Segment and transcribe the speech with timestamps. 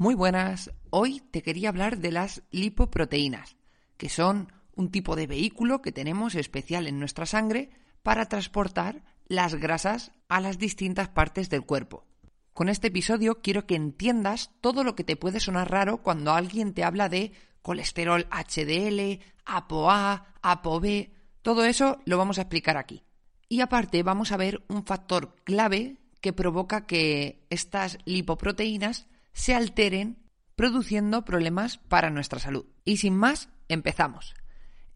[0.00, 3.56] Muy buenas, hoy te quería hablar de las lipoproteínas,
[3.96, 7.70] que son un tipo de vehículo que tenemos especial en nuestra sangre
[8.04, 12.06] para transportar las grasas a las distintas partes del cuerpo.
[12.52, 16.74] Con este episodio quiero que entiendas todo lo que te puede sonar raro cuando alguien
[16.74, 21.08] te habla de colesterol HDL, ApoA, ApoB,
[21.42, 23.02] todo eso lo vamos a explicar aquí.
[23.48, 30.18] Y aparte vamos a ver un factor clave que provoca que estas lipoproteínas se alteren
[30.56, 32.66] produciendo problemas para nuestra salud.
[32.84, 34.34] Y sin más, empezamos.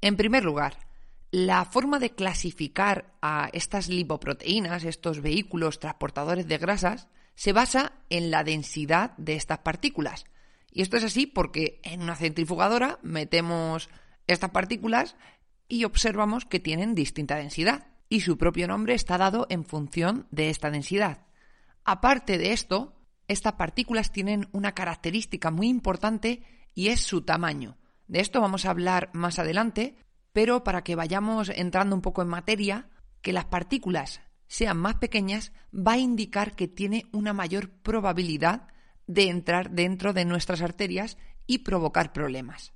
[0.00, 0.78] En primer lugar,
[1.30, 8.32] la forma de clasificar a estas lipoproteínas, estos vehículos transportadores de grasas, se basa en
[8.32, 10.24] la densidad de estas partículas.
[10.72, 13.90] Y esto es así porque en una centrifugadora metemos
[14.26, 15.14] estas partículas
[15.68, 17.86] y observamos que tienen distinta densidad.
[18.08, 21.26] Y su propio nombre está dado en función de esta densidad.
[21.84, 26.42] Aparte de esto, estas partículas tienen una característica muy importante
[26.74, 27.78] y es su tamaño.
[28.08, 29.96] De esto vamos a hablar más adelante,
[30.32, 32.88] pero para que vayamos entrando un poco en materia,
[33.20, 38.68] que las partículas sean más pequeñas va a indicar que tiene una mayor probabilidad
[39.06, 41.16] de entrar dentro de nuestras arterias
[41.46, 42.72] y provocar problemas.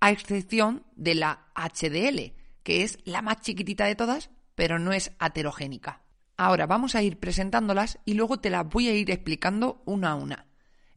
[0.00, 5.12] A excepción de la HDL, que es la más chiquitita de todas, pero no es
[5.18, 6.02] aterogénica.
[6.38, 10.14] Ahora vamos a ir presentándolas y luego te las voy a ir explicando una a
[10.14, 10.46] una.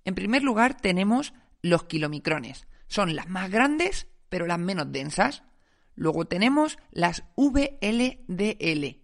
[0.05, 2.67] En primer lugar tenemos los kilomicrones.
[2.87, 5.43] Son las más grandes, pero las menos densas.
[5.95, 9.01] Luego tenemos las VLDL,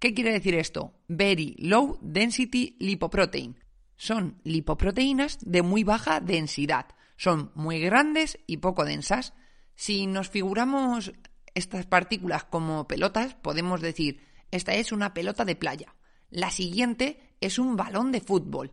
[0.00, 0.94] ¿Qué quiere decir esto?
[1.08, 3.58] Very Low Density Lipoprotein.
[3.96, 6.86] Son lipoproteínas de muy baja densidad.
[7.16, 9.32] Son muy grandes y poco densas.
[9.74, 11.12] Si nos figuramos
[11.54, 15.94] estas partículas como pelotas, podemos decir, esta es una pelota de playa.
[16.30, 18.72] La siguiente es un balón de fútbol.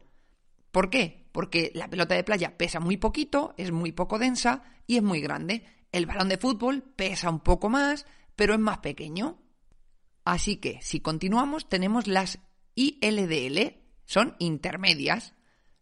[0.72, 1.30] ¿Por qué?
[1.31, 5.22] Porque la pelota de playa pesa muy poquito, es muy poco densa y es muy
[5.22, 5.66] grande.
[5.91, 9.41] El balón de fútbol pesa un poco más, pero es más pequeño.
[10.25, 12.40] Así que, si continuamos, tenemos las
[12.75, 15.34] ILDL, son intermedias.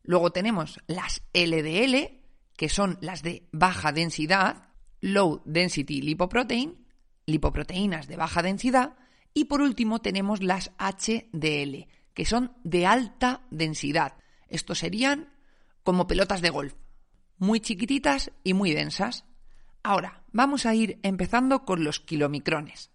[0.04, 2.22] Luego tenemos las LDL,
[2.56, 4.70] que son las de baja densidad,
[5.02, 6.86] low density lipoprotein,
[7.26, 8.96] lipoproteínas de baja densidad.
[9.34, 14.16] Y por último tenemos las HDL, que son de alta densidad.
[14.48, 15.34] Estos serían
[15.84, 16.76] como pelotas de golf,
[17.38, 19.26] muy chiquititas y muy densas.
[19.82, 22.92] Ahora, vamos a ir empezando con los kilomicrones.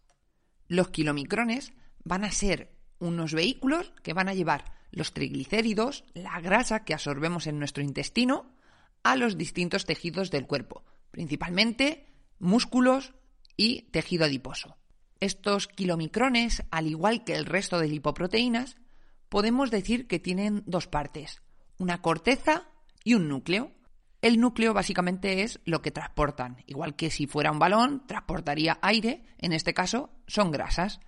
[0.69, 1.73] Los kilomicrones
[2.05, 7.47] van a ser unos vehículos que van a llevar los triglicéridos, la grasa que absorbemos
[7.47, 8.55] en nuestro intestino,
[9.03, 12.07] a los distintos tejidos del cuerpo, principalmente
[12.39, 13.15] músculos
[13.57, 14.77] y tejido adiposo.
[15.21, 18.77] Estos kilomicrones, al igual que el resto de lipoproteínas,
[19.29, 21.43] podemos decir que tienen dos partes,
[21.77, 22.69] una corteza
[23.03, 23.73] y un núcleo.
[24.23, 29.25] El núcleo básicamente es lo que transportan, igual que si fuera un balón, transportaría aire,
[29.39, 31.01] en este caso son grasas,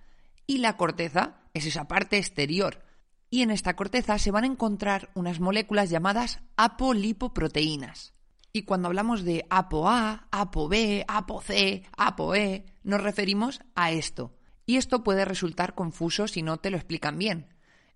[0.45, 2.83] y la corteza es esa parte exterior.
[3.29, 8.13] Y en esta corteza se van a encontrar unas moléculas llamadas apolipoproteínas.
[8.53, 14.35] Y cuando hablamos de ApoA, ApoB, ApoC, ApoE, nos referimos a esto.
[14.65, 17.47] Y esto puede resultar confuso si no te lo explican bien.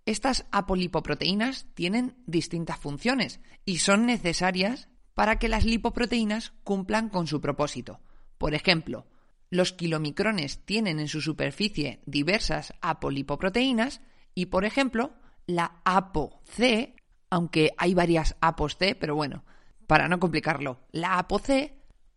[0.06, 7.42] Estas apolipoproteínas tienen distintas funciones y son necesarias para que las lipoproteínas cumplan con su
[7.42, 8.00] propósito.
[8.38, 9.08] Por ejemplo,
[9.50, 14.01] los kilomicrones tienen en su superficie diversas apolipoproteínas
[14.36, 15.13] y, por ejemplo,
[15.48, 16.94] la ApoC,
[17.30, 19.44] aunque hay varias ApoC, pero bueno,
[19.88, 21.72] para no complicarlo, la ApoC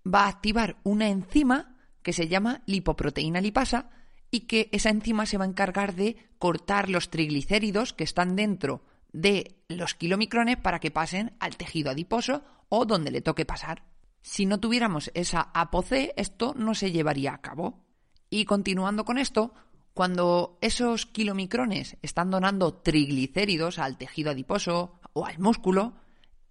[0.07, 3.91] va a activar una enzima que se llama lipoproteína lipasa
[4.31, 8.83] y que esa enzima se va a encargar de cortar los triglicéridos que están dentro
[9.13, 13.85] de los kilomicrones para que pasen al tejido adiposo o donde le toque pasar.
[14.21, 17.85] Si no tuviéramos esa ApoC, esto no se llevaría a cabo.
[18.31, 19.55] Y continuando con esto,
[19.95, 25.95] cuando esos kilomicrones están donando triglicéridos al tejido adiposo o al músculo,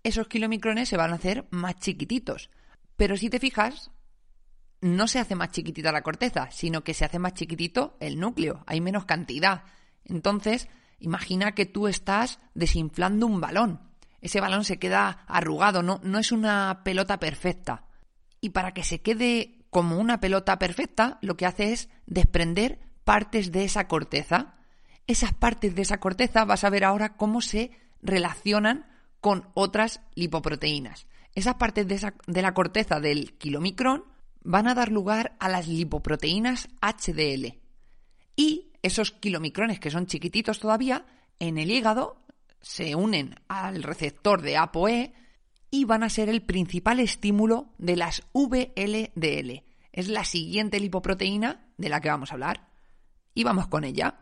[0.07, 2.49] esos kilomicrones se van a hacer más chiquititos.
[2.95, 3.91] Pero si te fijas,
[4.81, 8.63] no se hace más chiquitita la corteza, sino que se hace más chiquitito el núcleo,
[8.65, 9.63] hay menos cantidad.
[10.05, 10.67] Entonces,
[10.99, 13.81] imagina que tú estás desinflando un balón.
[14.21, 17.85] Ese balón se queda arrugado, no, no es una pelota perfecta.
[18.41, 23.51] Y para que se quede como una pelota perfecta, lo que hace es desprender partes
[23.51, 24.55] de esa corteza.
[25.05, 27.71] Esas partes de esa corteza vas a ver ahora cómo se
[28.01, 28.85] relacionan
[29.21, 31.07] con otras lipoproteínas.
[31.35, 34.05] Esas partes de, la corteza del kilomicrón
[34.43, 37.59] van a dar lugar a las lipoproteínas HDL.
[38.35, 41.05] Y esos kilomicrones, que son chiquititos todavía,
[41.39, 42.23] en el hígado
[42.61, 45.13] se unen al receptor de ApoE
[45.69, 49.63] y van a ser el principal estímulo de las VLDL.
[49.91, 52.69] Es la siguiente lipoproteína de la que vamos a hablar.
[53.33, 54.21] Y vamos con ella.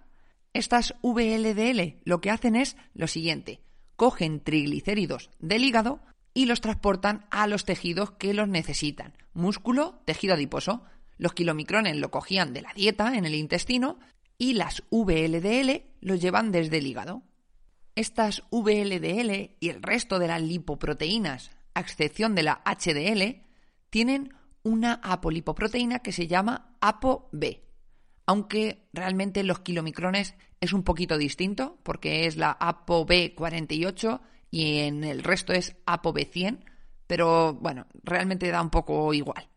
[0.54, 3.62] Estas VLDL lo que hacen es lo siguiente.
[3.96, 6.00] Cogen triglicéridos del hígado
[6.34, 9.14] y los transportan a los tejidos que los necesitan.
[9.34, 10.84] Músculo, tejido adiposo.
[11.18, 14.00] Los kilomicrones lo cogían de la dieta en el intestino
[14.38, 17.24] y las VLDL los llevan desde el hígado.
[17.96, 23.42] Estas VLDL y el resto de las lipoproteínas, a excepción de la HDL,
[23.90, 24.34] tienen
[24.64, 27.65] una apolipoproteína que se llama ApoB.
[28.26, 35.24] Aunque realmente los kilomicrones es un poquito distinto, porque es la ApoB48 y en el
[35.24, 36.64] resto es ApoB100,
[37.08, 39.48] pero bueno, realmente da un poco igual.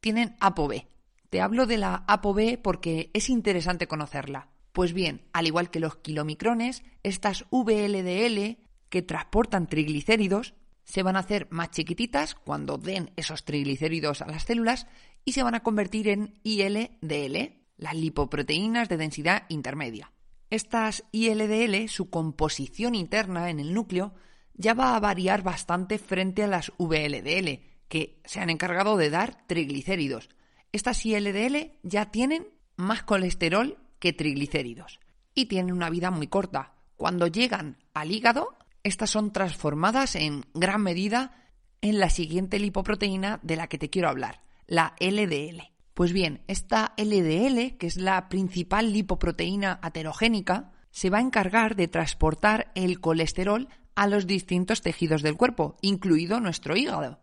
[0.00, 0.84] Tienen ApoB.
[1.30, 4.48] Te hablo de la ApoB porque es interesante conocerla.
[4.72, 8.58] Pues bien, al igual que los kilomicrones, estas VLDL
[8.88, 14.44] que transportan triglicéridos se van a hacer más chiquititas cuando den esos triglicéridos a las
[14.44, 14.86] células
[15.24, 20.12] y se van a convertir en ILDL, las lipoproteínas de densidad intermedia.
[20.50, 24.12] Estas ILDL, su composición interna en el núcleo,
[24.54, 29.46] ya va a variar bastante frente a las VLDL, que se han encargado de dar
[29.46, 30.28] triglicéridos.
[30.72, 32.46] Estas ILDL ya tienen
[32.76, 35.00] más colesterol que triglicéridos
[35.34, 36.74] y tienen una vida muy corta.
[36.96, 41.48] Cuando llegan al hígado, estas son transformadas en gran medida
[41.80, 45.79] en la siguiente lipoproteína de la que te quiero hablar, la LDL.
[46.00, 51.88] Pues bien, esta LDL, que es la principal lipoproteína aterogénica, se va a encargar de
[51.88, 57.20] transportar el colesterol a los distintos tejidos del cuerpo, incluido nuestro hígado.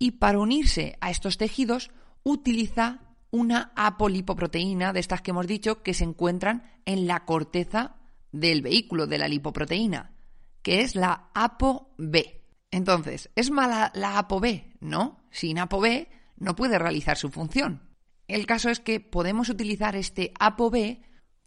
[0.00, 1.92] Y para unirse a estos tejidos
[2.24, 7.94] utiliza una apolipoproteína de estas que hemos dicho que se encuentran en la corteza
[8.32, 10.16] del vehículo de la lipoproteína,
[10.62, 12.24] que es la ApoB.
[12.72, 14.64] Entonces, ¿es mala la ApoB?
[14.80, 16.08] No, sin ApoB
[16.38, 17.85] no puede realizar su función.
[18.28, 20.98] El caso es que podemos utilizar este ApoB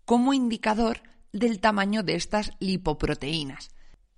[0.06, 1.04] como indicador
[1.34, 3.70] del tamaño de estas lipoproteínas.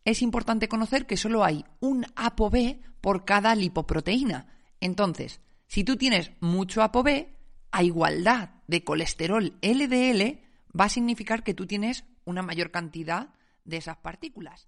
[0.06, 4.48] Es importante conocer que solo hay un ApoB por cada lipoproteína.
[4.80, 7.28] Entonces, si tú tienes mucho ApoB,
[7.72, 10.42] a igualdad de colesterol LDL,
[10.78, 14.68] va a significar que tú tienes una mayor cantidad de esas partículas.